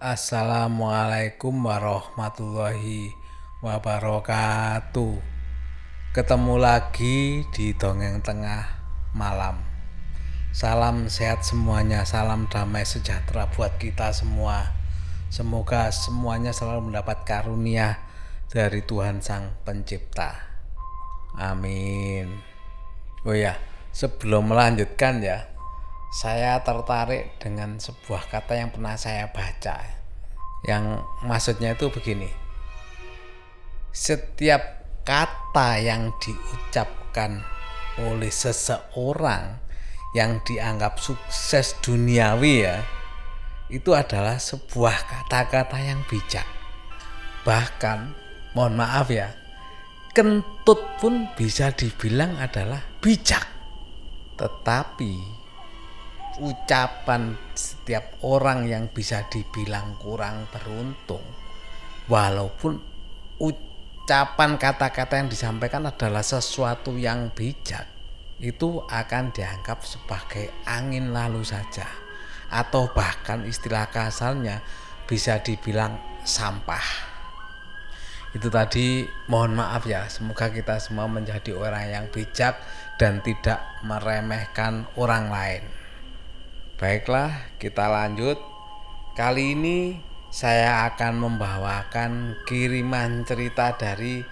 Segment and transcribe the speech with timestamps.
[0.00, 3.12] Assalamualaikum warahmatullahi
[3.60, 5.20] wabarakatuh.
[6.16, 8.80] Ketemu lagi di dongeng tengah
[9.12, 9.60] malam.
[10.56, 14.72] Salam sehat semuanya, salam damai sejahtera buat kita semua.
[15.28, 18.00] Semoga semuanya selalu mendapat karunia
[18.48, 20.32] dari Tuhan Sang Pencipta.
[21.36, 22.40] Amin.
[23.28, 23.60] Oh ya,
[23.92, 25.49] sebelum melanjutkan ya,
[26.10, 29.78] saya tertarik dengan sebuah kata yang pernah saya baca.
[30.66, 32.26] Yang maksudnya itu begini.
[33.94, 37.46] Setiap kata yang diucapkan
[38.02, 39.62] oleh seseorang
[40.18, 42.82] yang dianggap sukses duniawi ya
[43.70, 46.46] itu adalah sebuah kata-kata yang bijak.
[47.46, 47.98] Bahkan
[48.58, 49.30] mohon maaf ya
[50.10, 53.46] kentut pun bisa dibilang adalah bijak.
[54.34, 55.39] Tetapi
[56.40, 61.22] ucapan setiap orang yang bisa dibilang kurang beruntung.
[62.08, 62.80] Walaupun
[63.36, 67.86] ucapan kata-kata yang disampaikan adalah sesuatu yang bijak
[68.40, 71.86] itu akan dianggap sebagai angin lalu saja.
[72.50, 74.64] Atau bahkan istilah kasarnya
[75.04, 77.12] bisa dibilang sampah.
[78.32, 82.58] Itu tadi mohon maaf ya semoga kita semua menjadi orang yang bijak
[82.96, 85.79] dan tidak meremehkan orang lain
[86.80, 88.40] Baiklah, kita lanjut.
[89.12, 90.00] Kali ini
[90.32, 94.24] saya akan membawakan kiriman cerita dari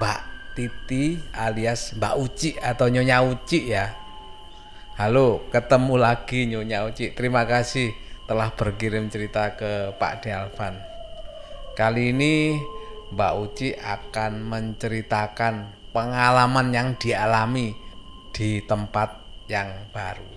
[0.00, 0.20] Mbak
[0.56, 3.92] Titi alias Mbak Uci atau Nyonya Uci ya.
[4.96, 7.12] Halo, ketemu lagi Nyonya Uci.
[7.12, 7.92] Terima kasih
[8.24, 10.80] telah berkirim cerita ke Pak Delvan.
[11.76, 12.56] Kali ini
[13.12, 15.54] Mbak Uci akan menceritakan
[15.92, 17.76] pengalaman yang dialami
[18.32, 20.35] di tempat yang baru.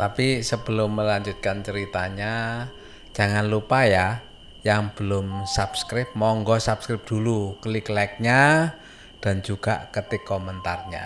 [0.00, 2.64] Tapi sebelum melanjutkan ceritanya,
[3.12, 4.24] jangan lupa ya,
[4.64, 8.72] yang belum subscribe, monggo subscribe dulu, klik like-nya,
[9.20, 11.04] dan juga ketik komentarnya.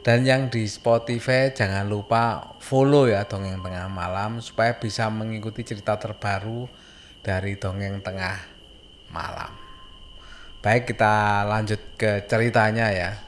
[0.00, 6.00] Dan yang di Spotify jangan lupa follow ya Dongeng Tengah Malam supaya bisa mengikuti cerita
[6.00, 6.64] terbaru
[7.20, 8.38] dari Dongeng Tengah
[9.12, 9.52] Malam.
[10.64, 13.25] Baik kita lanjut ke ceritanya ya.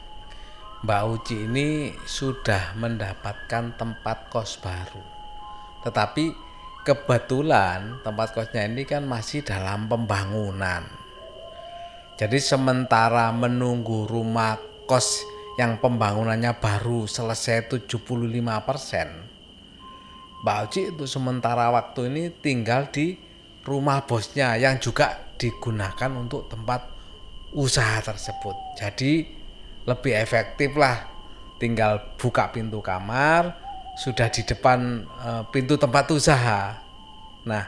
[0.79, 5.03] Mbak Uci ini sudah mendapatkan tempat kos baru.
[5.83, 6.31] Tetapi
[6.87, 10.87] kebetulan tempat kosnya ini kan masih dalam pembangunan.
[12.15, 14.55] Jadi sementara menunggu rumah
[14.87, 15.27] kos
[15.59, 17.99] yang pembangunannya baru selesai 75%,
[20.47, 23.19] Mbak Uci itu sementara waktu ini tinggal di
[23.67, 26.87] rumah bosnya yang juga digunakan untuk tempat
[27.51, 28.55] usaha tersebut.
[28.79, 29.38] Jadi
[29.89, 31.09] lebih efektif lah.
[31.57, 33.57] Tinggal buka pintu kamar
[33.99, 36.79] sudah di depan e, pintu tempat usaha.
[37.43, 37.65] Nah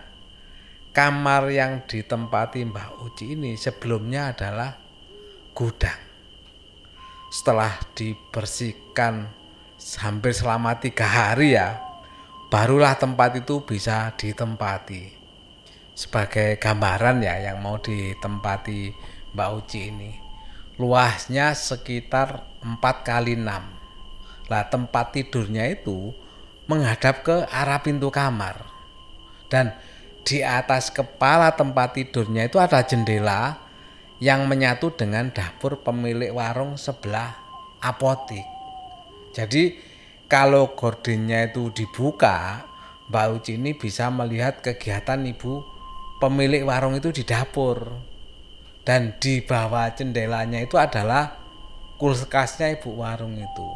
[0.94, 4.78] kamar yang ditempati Mbah Uci ini sebelumnya adalah
[5.56, 5.98] gudang.
[7.34, 9.26] Setelah dibersihkan
[9.98, 11.82] hampir selama tiga hari ya
[12.47, 15.19] barulah tempat itu bisa ditempati.
[15.98, 18.94] Sebagai gambaran ya yang mau ditempati
[19.34, 20.29] Mbak Uci ini
[20.80, 23.80] luasnya sekitar 4 kali 6
[24.50, 26.10] lah tempat tidurnya itu
[26.66, 28.66] menghadap ke arah pintu kamar.
[29.46, 29.70] Dan
[30.26, 33.62] di atas kepala tempat tidurnya itu ada jendela
[34.18, 37.38] yang menyatu dengan dapur pemilik warung sebelah
[37.78, 38.44] apotik.
[39.30, 39.78] Jadi
[40.26, 42.66] kalau gordennya itu dibuka
[43.10, 45.62] Mbak Uci ini bisa melihat kegiatan ibu
[46.22, 48.09] pemilik warung itu di dapur
[48.84, 51.36] dan di bawah jendelanya itu adalah
[52.00, 53.68] kulkasnya ibu warung itu.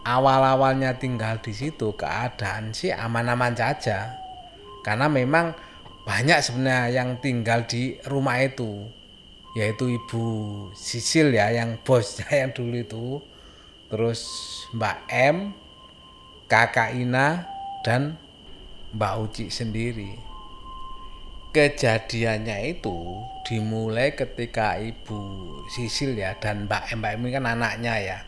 [0.00, 4.16] Awal-awalnya tinggal di situ keadaan sih aman-aman saja.
[4.80, 5.52] Karena memang
[6.08, 8.88] banyak sebenarnya yang tinggal di rumah itu
[9.50, 10.24] yaitu ibu
[10.78, 13.06] Sisil ya yang bosnya yang dulu itu.
[13.92, 14.22] Terus
[14.72, 15.36] Mbak M
[16.48, 17.44] kakak Ina
[17.84, 18.16] dan
[18.94, 20.29] Mbak Uci sendiri
[21.50, 25.18] kejadiannya itu dimulai ketika ibu
[25.66, 28.18] Sisil ya dan Mbak Mbak ini kan anaknya ya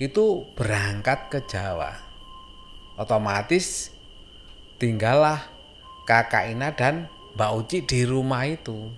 [0.00, 1.94] itu berangkat ke Jawa.
[2.98, 3.94] Otomatis
[4.80, 5.44] tinggallah
[6.08, 7.06] kakak Ina dan
[7.38, 8.90] Mbak Uci di rumah itu.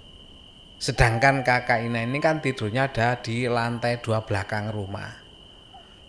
[0.80, 5.10] Sedangkan kakak Ina ini kan tidurnya ada di lantai dua belakang rumah.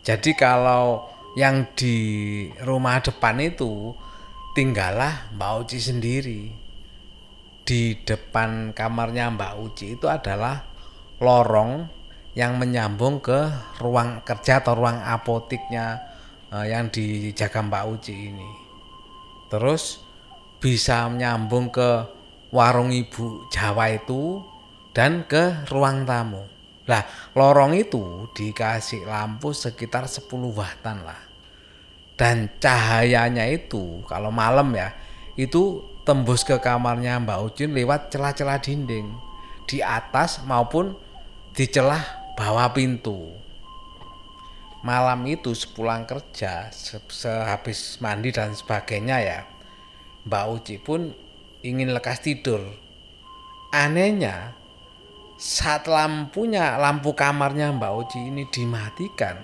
[0.08, 1.98] Jadi kalau yang di
[2.64, 3.92] rumah depan itu
[4.56, 6.67] tinggallah Mbak Uci sendiri
[7.68, 10.64] di depan kamarnya Mbak Uci itu adalah
[11.20, 11.84] lorong
[12.32, 13.52] yang menyambung ke
[13.84, 16.00] ruang kerja atau ruang apotiknya
[16.48, 18.52] eh, yang dijaga Mbak Uci ini.
[19.52, 20.00] Terus
[20.64, 22.08] bisa menyambung ke
[22.56, 24.40] warung ibu Jawa itu
[24.96, 26.48] dan ke ruang tamu.
[26.88, 27.04] Lah,
[27.36, 30.24] lorong itu dikasih lampu sekitar 10
[30.56, 31.20] watan lah.
[32.16, 34.96] Dan cahayanya itu kalau malam ya,
[35.36, 39.12] itu tembus ke kamarnya Mbak Ujin lewat celah-celah dinding
[39.68, 40.96] di atas maupun
[41.52, 42.00] di celah
[42.40, 43.36] bawah pintu.
[44.88, 46.72] Malam itu sepulang kerja,
[47.12, 49.40] sehabis mandi dan sebagainya ya,
[50.24, 51.12] Mbak Uci pun
[51.60, 52.64] ingin lekas tidur.
[53.76, 54.56] Anehnya,
[55.36, 59.44] saat lampunya, lampu kamarnya Mbak Uci ini dimatikan,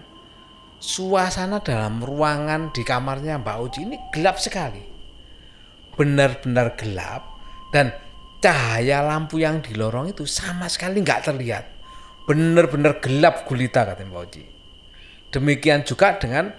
[0.80, 4.93] suasana dalam ruangan di kamarnya Mbak Uci ini gelap sekali
[5.94, 7.22] benar-benar gelap
[7.70, 7.94] dan
[8.44, 11.66] cahaya lampu yang di lorong itu sama sekali nggak terlihat.
[12.28, 14.44] Benar-benar gelap gulita kata Mbak Oji.
[15.32, 16.52] Demikian juga dengan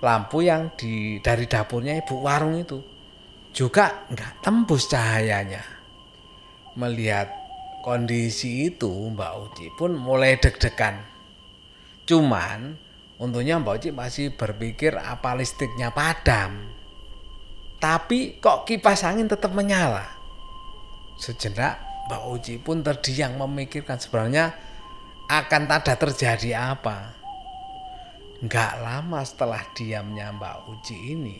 [0.00, 2.80] lampu yang di dari dapurnya ibu warung itu
[3.56, 5.64] juga nggak tembus cahayanya.
[6.76, 7.32] Melihat
[7.80, 11.00] kondisi itu Mbak Uci pun mulai deg-degan.
[12.04, 12.76] Cuman
[13.16, 16.75] untungnya Mbak Uci masih berpikir apa listriknya padam
[17.76, 20.08] tapi kok kipas angin tetap menyala.
[21.16, 24.56] Sejenak Mbak Uci pun terdiam memikirkan sebenarnya
[25.26, 27.16] akan ada terjadi apa.
[28.40, 31.38] Nggak lama setelah diamnya Mbak Uci ini,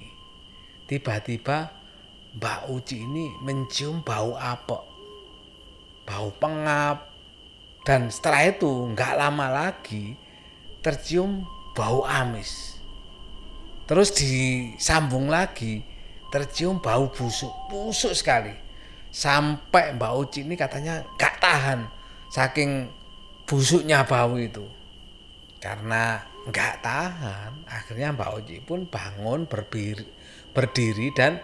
[0.88, 1.70] tiba-tiba
[2.36, 4.80] Mbak Uci ini mencium bau apa?
[6.04, 7.14] Bau pengap.
[7.86, 10.18] Dan setelah itu nggak lama lagi
[10.82, 11.46] tercium
[11.78, 12.82] bau amis.
[13.86, 15.95] Terus disambung lagi
[16.36, 18.52] tercium bau busuk, busuk sekali.
[19.08, 21.88] Sampai Mbak Uci ini katanya gak tahan
[22.28, 22.92] saking
[23.48, 24.68] busuknya bau itu.
[25.56, 26.20] Karena
[26.52, 30.04] gak tahan, akhirnya Mbak Uci pun bangun berdiri,
[30.52, 31.40] berdiri dan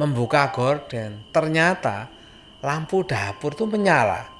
[0.00, 1.28] membuka gorden.
[1.28, 2.08] Ternyata
[2.64, 4.32] lampu dapur itu menyala.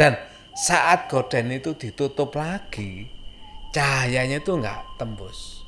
[0.00, 0.16] Dan
[0.56, 3.04] saat gorden itu ditutup lagi,
[3.76, 5.63] cahayanya itu nggak tembus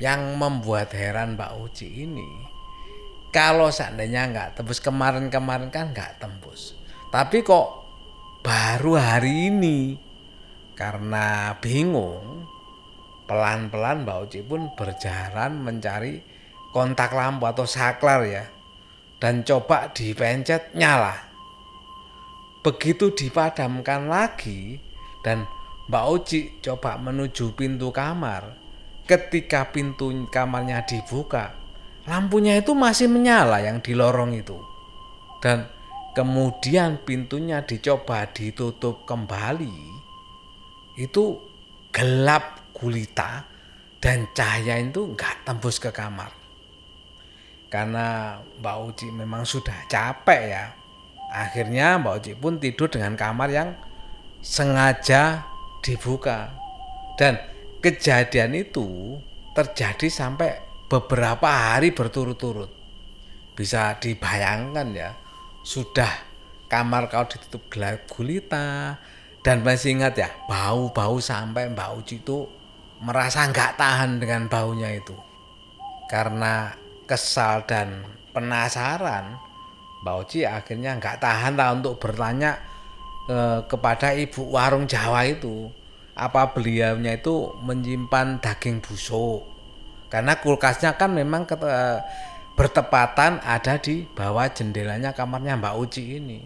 [0.00, 2.52] yang membuat heran Mbak Uci ini
[3.32, 6.76] kalau seandainya nggak tembus kemarin-kemarin kan nggak tembus.
[7.08, 7.80] Tapi kok
[8.44, 9.96] baru hari ini?
[10.76, 12.44] Karena bingung.
[13.24, 16.20] Pelan-pelan Mbak Uci pun berjalan mencari
[16.76, 18.44] kontak lampu atau saklar ya.
[19.16, 21.16] Dan coba dipencet nyala.
[22.60, 24.76] Begitu dipadamkan lagi
[25.24, 25.48] dan
[25.88, 28.61] Mbak Uci coba menuju pintu kamar
[29.12, 31.52] ketika pintu kamarnya dibuka,
[32.08, 34.56] lampunya itu masih menyala yang di lorong itu.
[35.44, 35.68] Dan
[36.16, 39.76] kemudian pintunya dicoba ditutup kembali,
[40.96, 41.36] itu
[41.92, 43.44] gelap gulita
[44.00, 46.32] dan cahaya itu nggak tembus ke kamar.
[47.68, 50.64] Karena Mbak Uci memang sudah capek ya.
[51.32, 53.76] Akhirnya Mbak Uci pun tidur dengan kamar yang
[54.40, 55.44] sengaja
[55.84, 56.52] dibuka.
[57.20, 57.51] Dan
[57.82, 59.18] kejadian itu
[59.58, 62.70] terjadi sampai beberapa hari berturut-turut.
[63.52, 65.10] Bisa dibayangkan ya,
[65.66, 66.08] sudah
[66.70, 68.96] kamar kau ditutup gelap gulita
[69.44, 72.48] dan masih ingat ya bau-bau sampai Mbak Uci itu
[73.02, 75.18] merasa nggak tahan dengan baunya itu.
[76.08, 76.72] Karena
[77.04, 79.36] kesal dan penasaran,
[80.06, 82.56] Mbak Uci akhirnya nggak tahan lah untuk bertanya
[83.28, 85.81] eh, kepada ibu warung Jawa itu
[86.12, 89.48] apa beliaunya itu menyimpan daging busuk.
[90.12, 91.48] Karena kulkasnya kan memang
[92.52, 96.40] bertepatan ada di bawah jendelanya kamarnya Mbak Uci ini.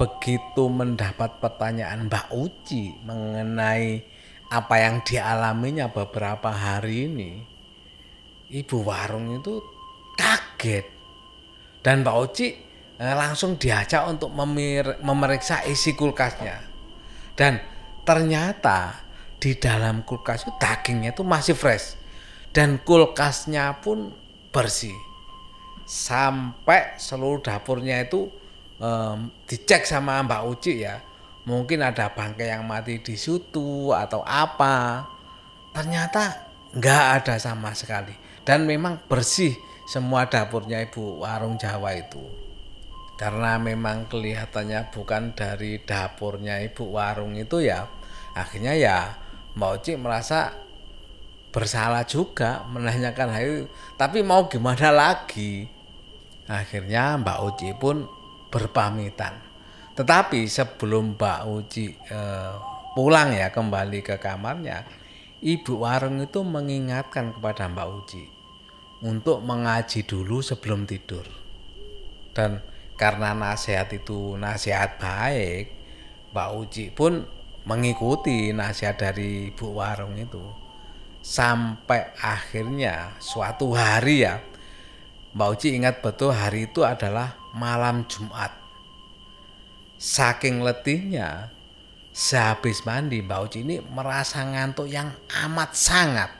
[0.00, 4.00] Begitu mendapat pertanyaan Mbak Uci mengenai
[4.48, 7.30] apa yang dialaminya beberapa hari ini
[8.52, 9.60] ibu warung itu
[10.16, 10.88] kaget.
[11.84, 12.46] Dan Mbak Uci
[12.96, 14.32] eh, langsung diajak untuk
[15.04, 16.56] memeriksa isi kulkasnya.
[17.36, 17.71] Dan
[18.02, 19.02] ternyata
[19.42, 21.98] di dalam kulkas itu dagingnya itu masih fresh.
[22.52, 24.12] Dan kulkasnya pun
[24.52, 24.94] bersih.
[25.88, 28.28] Sampai seluruh dapurnya itu
[28.78, 31.00] um, dicek sama Mbak Uci ya.
[31.42, 35.08] Mungkin ada bangkai yang mati di situ atau apa.
[35.74, 38.14] Ternyata nggak ada sama sekali.
[38.46, 39.56] Dan memang bersih
[39.88, 42.41] semua dapurnya ibu warung Jawa itu
[43.20, 47.86] karena memang kelihatannya bukan dari dapurnya ibu warung itu ya
[48.32, 48.98] akhirnya ya
[49.52, 50.52] Mbak Uci merasa
[51.52, 53.66] bersalah juga menanyakan hal itu.
[54.00, 55.68] Tapi mau gimana lagi?
[56.48, 58.08] Akhirnya Mbak Uci pun
[58.48, 59.36] berpamitan.
[59.92, 62.54] Tetapi sebelum Mbak Uci eh,
[62.96, 64.88] pulang ya kembali ke kamarnya
[65.44, 68.24] ibu warung itu mengingatkan kepada Mbak Uci
[69.04, 71.28] untuk mengaji dulu sebelum tidur.
[72.32, 72.64] Dan
[73.02, 75.74] karena nasihat itu nasihat baik,
[76.30, 77.26] Mbak Uci pun
[77.66, 80.38] mengikuti nasihat dari Bu Warung itu.
[81.18, 84.38] Sampai akhirnya suatu hari ya,
[85.34, 88.54] Mbak Uci ingat betul hari itu adalah malam Jumat.
[89.98, 91.50] Saking letihnya,
[92.14, 95.10] sehabis mandi Mbak Uci ini merasa ngantuk yang
[95.42, 96.30] amat sangat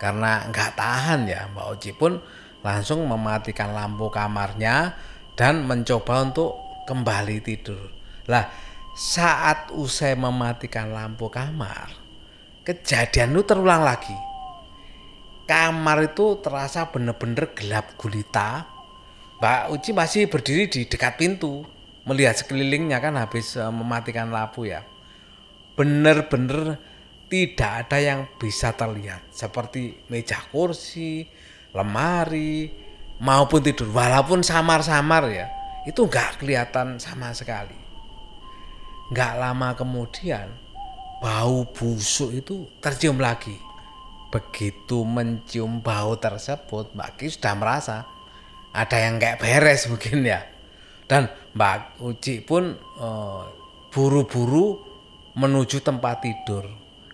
[0.00, 2.16] karena nggak tahan ya Mbak Uci pun
[2.64, 4.96] langsung mematikan lampu kamarnya
[5.34, 6.52] dan mencoba untuk
[6.86, 7.90] kembali tidur.
[8.26, 8.50] Lah
[8.94, 12.00] saat usai mematikan lampu kamar
[12.64, 14.14] kejadian itu terulang lagi.
[15.48, 18.70] Kamar itu terasa benar-benar gelap gulita.
[19.42, 21.64] Mbak Uci masih berdiri di dekat pintu
[22.06, 24.86] melihat sekelilingnya kan habis eh, mematikan lampu ya.
[25.74, 26.78] Benar-benar
[27.30, 31.24] tidak ada yang bisa terlihat seperti meja kursi,
[31.72, 32.89] lemari
[33.20, 35.46] maupun tidur walaupun samar-samar ya
[35.84, 37.76] itu nggak kelihatan sama sekali.
[39.12, 40.48] Nggak lama kemudian
[41.20, 43.56] bau busuk itu tercium lagi.
[44.30, 47.96] Begitu mencium bau tersebut Mbak Ki sudah merasa
[48.70, 50.46] ada yang nggak beres mungkin ya.
[51.10, 53.44] Dan Mbak Uci pun eh,
[53.90, 54.78] buru-buru
[55.34, 56.64] menuju tempat tidur.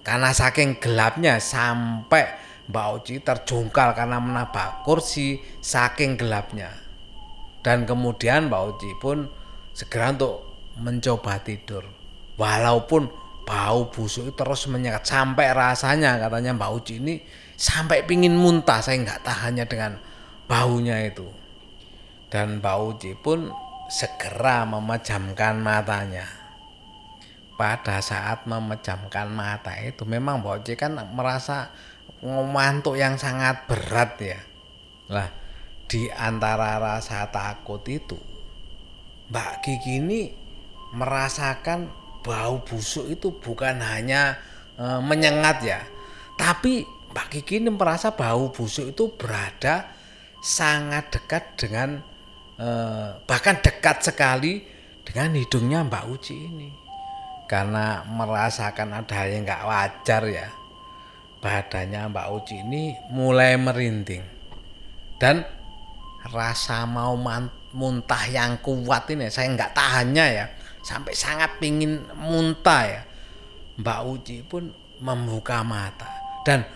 [0.05, 2.29] Karena saking gelapnya sampai
[2.67, 6.71] Mbak Uci terjungkal karena menabrak kursi saking gelapnya.
[7.63, 9.27] Dan kemudian Mbak Uci pun
[9.71, 10.43] segera untuk
[10.79, 11.87] mencoba tidur.
[12.37, 13.09] Walaupun
[13.47, 17.15] bau busuk terus menyekat sampai rasanya katanya Mbak Uci ini
[17.55, 19.93] sampai pingin muntah saya nggak tahannya dengan
[20.51, 21.27] baunya itu.
[22.27, 23.51] Dan Mbak Uci pun
[23.87, 26.47] segera memejamkan matanya
[27.57, 31.73] pada saat memejamkan mata itu memang Mbak Oci kan merasa
[32.25, 34.41] ngantuk yang sangat berat ya.
[35.13, 35.29] Lah
[35.87, 38.19] di antara rasa takut itu
[39.31, 40.21] Mbak Kiki ini
[40.95, 41.91] merasakan
[42.23, 44.39] bau busuk itu bukan hanya
[44.75, 45.81] e, menyengat ya,
[46.35, 49.95] tapi Mbak Kiki ini merasa bau busuk itu berada
[50.43, 52.03] sangat dekat dengan
[52.59, 52.69] e,
[53.27, 54.63] bahkan dekat sekali
[55.07, 56.71] dengan hidungnya Mbak Uci ini
[57.47, 60.51] karena merasakan ada hal yang nggak wajar ya
[61.47, 64.25] badannya Mbak Uci ini mulai merinding.
[65.15, 65.47] Dan
[66.27, 67.15] rasa mau
[67.71, 70.47] muntah yang kuat ini saya nggak tahannya ya.
[70.83, 73.03] Sampai sangat pingin muntah ya.
[73.79, 76.11] Mbak Uci pun membuka mata.
[76.43, 76.67] Dan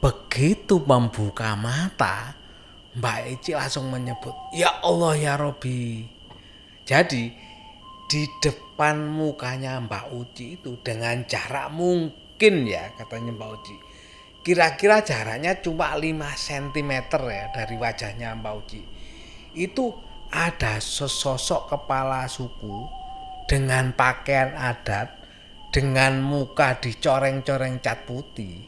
[0.00, 2.32] begitu membuka mata
[2.96, 6.08] Mbak Ici langsung menyebut ya Allah ya Robi.
[6.88, 7.28] Jadi
[8.08, 13.87] di depan mukanya Mbak Uci itu dengan jarak mungkin ya katanya Mbak Uci.
[14.48, 16.92] Kira-kira jaraknya cuma 5 cm
[17.28, 18.80] ya dari wajahnya Mbak Uci.
[19.52, 19.92] Itu
[20.32, 22.88] ada sesosok kepala suku
[23.44, 25.12] dengan pakaian adat,
[25.68, 28.64] dengan muka dicoreng-coreng cat putih,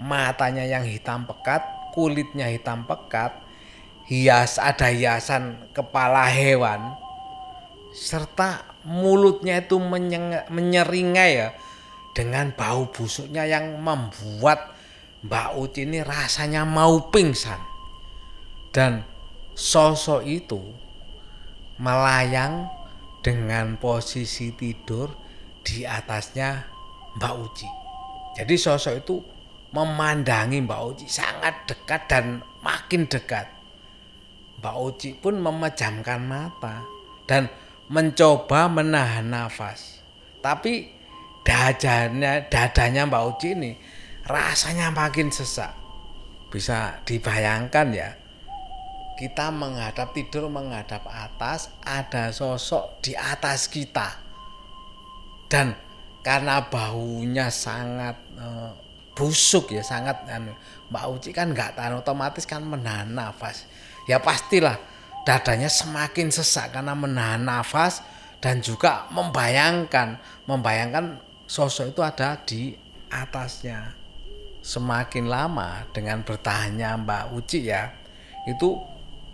[0.00, 3.36] matanya yang hitam pekat, kulitnya hitam pekat,
[4.08, 6.96] hias ada hiasan kepala hewan,
[7.92, 9.76] serta mulutnya itu
[10.48, 11.52] menyeringai ya
[12.16, 14.77] dengan bau busuknya yang membuat
[15.18, 17.58] Mbak Uci ini rasanya mau pingsan.
[18.70, 19.02] Dan
[19.58, 20.60] sosok itu
[21.82, 22.70] melayang
[23.24, 25.10] dengan posisi tidur
[25.66, 26.62] di atasnya
[27.18, 27.68] Mbak Uci.
[28.38, 29.18] Jadi sosok itu
[29.74, 33.50] memandangi Mbak Uci sangat dekat dan makin dekat.
[34.62, 36.86] Mbak Uci pun memejamkan mata
[37.26, 37.50] dan
[37.90, 39.98] mencoba menahan nafas.
[40.38, 40.94] Tapi
[41.42, 43.72] dadanya, dadanya Mbak Uci ini
[44.28, 45.72] rasanya makin sesak.
[46.52, 48.12] Bisa dibayangkan ya,
[49.16, 54.20] kita menghadap tidur menghadap atas, ada sosok di atas kita.
[55.48, 55.72] Dan
[56.24, 58.72] karena baunya sangat uh,
[59.16, 60.52] busuk ya, sangat anu,
[60.92, 63.68] Mbak Uci kan nggak tahan otomatis kan menahan nafas.
[64.08, 64.80] Ya pastilah
[65.28, 68.00] dadanya semakin sesak karena menahan nafas
[68.40, 70.16] dan juga membayangkan
[70.48, 72.72] membayangkan sosok itu ada di
[73.12, 73.97] atasnya
[74.68, 77.88] semakin lama dengan bertahannya Mbak Uci ya
[78.44, 78.76] itu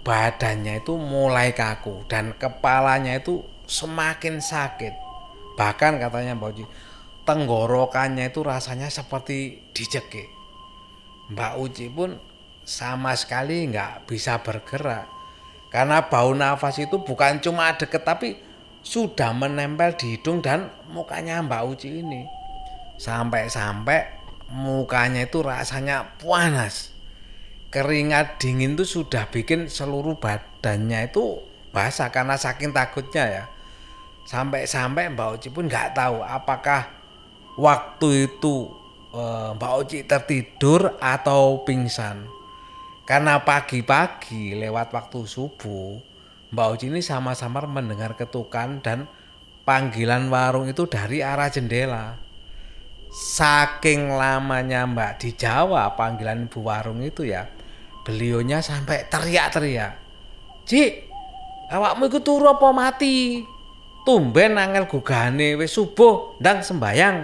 [0.06, 4.94] badannya itu mulai kaku dan kepalanya itu semakin sakit.
[5.58, 6.64] Bahkan katanya Mbak Uci
[7.26, 10.30] tenggorokannya itu rasanya seperti dicekik
[11.34, 12.14] Mbak Uci pun
[12.62, 15.08] sama sekali nggak bisa bergerak.
[15.72, 18.38] Karena bau nafas itu bukan cuma deket tapi
[18.84, 22.22] sudah menempel di hidung dan mukanya Mbak Uci ini.
[23.00, 24.23] Sampai-sampai
[24.54, 26.94] mukanya itu rasanya panas.
[27.74, 31.42] keringat dingin itu sudah bikin seluruh badannya itu
[31.74, 33.44] basah karena saking takutnya ya.
[34.30, 36.86] Sampai-sampai Mbak Oci pun nggak tahu apakah
[37.58, 38.70] waktu itu
[39.10, 42.30] eh, Mbak Oci tertidur atau pingsan.
[43.02, 45.98] Karena pagi-pagi lewat waktu subuh
[46.54, 49.10] Mbak Oci ini sama-sama mendengar ketukan dan
[49.66, 52.23] panggilan warung itu dari arah jendela
[53.14, 57.46] saking lamanya Mbak di Jawa panggilan ibu warung itu ya
[58.02, 60.02] beliaunya sampai teriak-teriak
[60.64, 60.92] Cik
[61.68, 63.44] awakmu ikut turu apa mati?
[64.04, 67.16] Tumben angel gugane wis subuh ndang sembayang.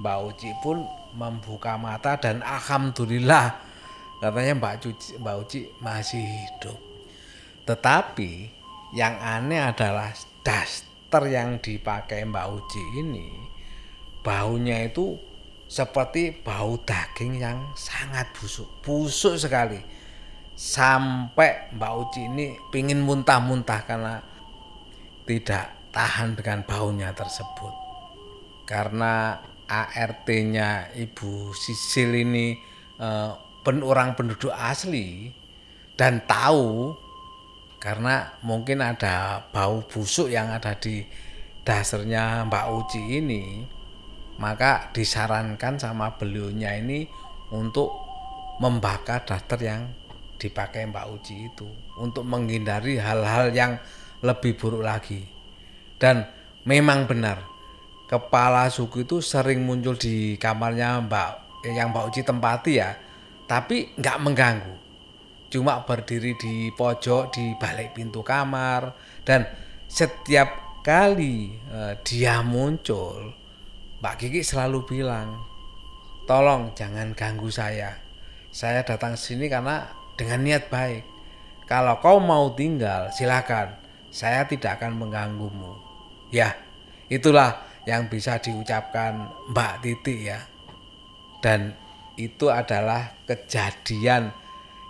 [0.00, 0.84] Mbak Uci pun
[1.16, 3.56] membuka mata dan alhamdulillah
[4.20, 6.80] katanya Mbak Uci, Mbak Uci masih hidup.
[7.68, 8.48] Tetapi
[8.96, 13.55] yang aneh adalah daster yang dipakai Mbak Uci ini
[14.26, 15.14] baunya itu
[15.70, 19.78] seperti bau daging yang sangat busuk, busuk sekali.
[20.56, 24.18] Sampai Mbak Uci ini pingin muntah-muntah karena
[25.22, 27.74] tidak tahan dengan baunya tersebut.
[28.66, 32.58] Karena ART-nya Ibu Sisil ini
[32.98, 33.30] eh,
[33.66, 35.30] orang penduduk asli
[35.98, 36.94] dan tahu
[37.82, 41.02] karena mungkin ada bau busuk yang ada di
[41.66, 43.44] dasarnya Mbak Uci ini
[44.36, 47.08] maka disarankan sama beliaunya ini
[47.52, 47.88] untuk
[48.60, 49.82] membakar daster yang
[50.36, 51.68] dipakai Mbak Uci itu.
[51.96, 53.80] Untuk menghindari hal-hal yang
[54.20, 55.24] lebih buruk lagi.
[55.96, 56.28] Dan
[56.68, 57.40] memang benar
[58.06, 61.30] kepala suku itu sering muncul di kamarnya Mbak
[61.72, 62.92] yang Mbak Uci tempati ya.
[63.48, 64.74] Tapi nggak mengganggu.
[65.48, 68.92] Cuma berdiri di pojok di balik pintu kamar.
[69.24, 69.46] Dan
[69.88, 73.45] setiap kali uh, dia muncul
[74.00, 75.40] Mbak Kiki selalu bilang,
[76.28, 77.96] tolong jangan ganggu saya.
[78.52, 79.88] Saya datang sini karena
[80.20, 81.04] dengan niat baik.
[81.64, 83.72] Kalau kau mau tinggal, silakan.
[84.12, 85.76] Saya tidak akan mengganggumu.
[86.32, 86.56] Ya,
[87.08, 90.40] itulah yang bisa diucapkan Mbak Titi ya.
[91.40, 91.72] Dan
[92.16, 94.32] itu adalah kejadian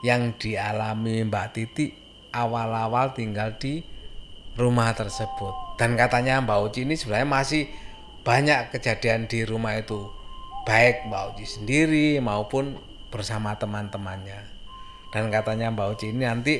[0.06, 1.90] yang dialami Mbak Titi
[2.34, 3.82] awal-awal tinggal di
[4.58, 5.78] rumah tersebut.
[5.80, 7.68] Dan katanya Mbak Uci ini sebenarnya masih
[8.26, 10.10] banyak kejadian di rumah itu
[10.66, 12.74] baik Mbak Uci sendiri maupun
[13.06, 14.42] bersama teman-temannya.
[15.14, 16.54] Dan katanya Mbak Uci ini nanti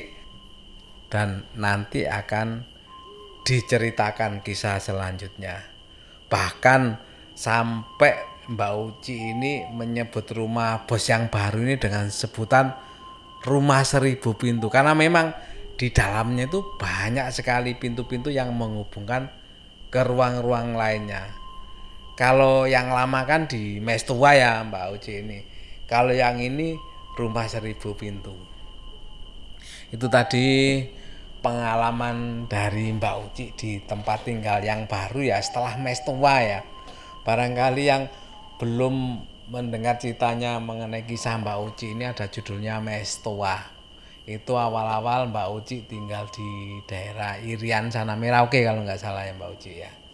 [1.11, 2.63] dan nanti akan
[3.43, 5.59] diceritakan kisah selanjutnya.
[6.31, 7.03] Bahkan
[7.35, 12.79] sampai Mbak Uci ini menyebut rumah bos yang baru ini dengan sebutan
[13.43, 14.71] rumah seribu pintu.
[14.71, 15.35] Karena memang
[15.75, 19.35] di dalamnya itu banyak sekali pintu-pintu yang menghubungkan
[19.91, 21.46] ke ruang-ruang lainnya
[22.17, 25.39] kalau yang lama kan di mes tua ya Mbak Uci ini.
[25.85, 26.73] Kalau yang ini
[27.21, 28.33] rumah seribu pintu.
[29.93, 30.81] Itu tadi
[31.45, 36.61] pengalaman dari Mbak Uci di tempat tinggal yang baru ya setelah mes tua ya.
[37.21, 38.09] Barangkali yang
[38.57, 39.21] belum
[39.53, 43.61] mendengar ceritanya mengenai kisah Mbak Uci ini ada judulnya mes tua.
[44.25, 49.51] Itu awal-awal Mbak Uci tinggal di daerah Irian sana Merauke kalau nggak salah ya Mbak
[49.53, 50.06] Uci ya.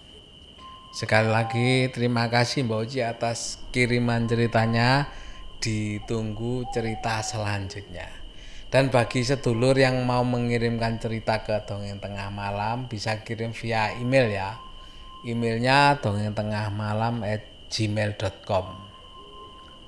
[0.92, 5.08] Sekali lagi terima kasih Mbak Uci atas kiriman ceritanya.
[5.56, 8.12] Ditunggu cerita selanjutnya.
[8.68, 14.28] Dan bagi sedulur yang mau mengirimkan cerita ke Dongeng Tengah Malam bisa kirim via email
[14.28, 14.60] ya.
[15.24, 18.92] Emailnya dongengtengahmalam at gmail.com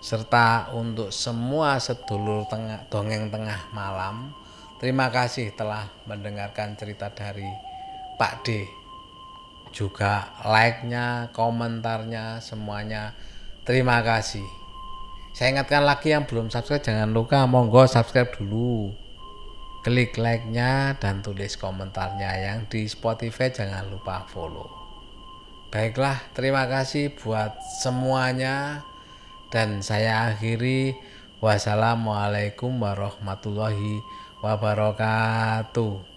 [0.05, 4.37] serta untuk semua sedulur tengah, dongeng tengah malam
[4.77, 7.49] terima kasih telah mendengarkan cerita dari
[8.21, 8.84] Pak D
[9.75, 13.19] juga like-nya, komentarnya, semuanya.
[13.67, 14.47] Terima kasih.
[15.35, 18.95] Saya ingatkan lagi yang belum subscribe jangan lupa monggo subscribe dulu.
[19.83, 24.71] Klik like-nya dan tulis komentarnya yang di Spotify jangan lupa follow.
[25.75, 28.87] Baiklah, terima kasih buat semuanya
[29.51, 30.95] dan saya akhiri
[31.43, 33.99] wassalamualaikum warahmatullahi
[34.39, 36.14] wabarakatuh.